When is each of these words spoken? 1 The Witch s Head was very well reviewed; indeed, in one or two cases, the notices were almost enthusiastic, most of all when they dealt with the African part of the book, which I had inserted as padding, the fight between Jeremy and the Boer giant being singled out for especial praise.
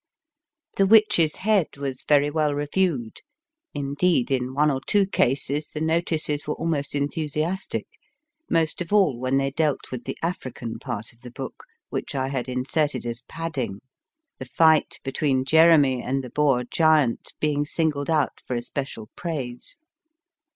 1 0.71 0.73
The 0.77 0.87
Witch 0.87 1.19
s 1.19 1.35
Head 1.35 1.77
was 1.77 2.03
very 2.07 2.31
well 2.31 2.55
reviewed; 2.55 3.19
indeed, 3.75 4.31
in 4.31 4.55
one 4.55 4.71
or 4.71 4.81
two 4.87 5.05
cases, 5.05 5.67
the 5.69 5.79
notices 5.79 6.47
were 6.47 6.55
almost 6.55 6.95
enthusiastic, 6.95 7.85
most 8.49 8.81
of 8.81 8.91
all 8.91 9.19
when 9.19 9.35
they 9.37 9.51
dealt 9.51 9.91
with 9.91 10.05
the 10.05 10.17
African 10.23 10.79
part 10.79 11.13
of 11.13 11.21
the 11.21 11.29
book, 11.29 11.65
which 11.89 12.15
I 12.15 12.29
had 12.29 12.49
inserted 12.49 13.05
as 13.05 13.21
padding, 13.27 13.79
the 14.39 14.45
fight 14.45 14.99
between 15.03 15.45
Jeremy 15.45 16.01
and 16.01 16.23
the 16.23 16.31
Boer 16.31 16.63
giant 16.63 17.33
being 17.39 17.63
singled 17.63 18.09
out 18.09 18.41
for 18.47 18.55
especial 18.55 19.11
praise. 19.15 19.77